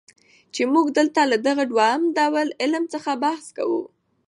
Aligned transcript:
چي 0.53 0.63
موږ 0.73 0.85
دلته 0.97 1.21
له 1.31 1.37
دغه 1.47 1.63
دووم 1.71 2.01
ډول 2.17 2.47
علم 2.61 2.83
څخه 2.93 3.11
بحث 3.23 3.45
کوو. 3.57 3.81